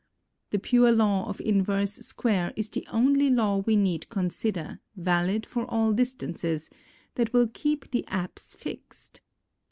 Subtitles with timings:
[0.49, 5.63] The pure law of inverse square is the only law we need consider, valid for
[5.69, 6.71] all distances,
[7.13, 9.21] that will keep the apse fixed.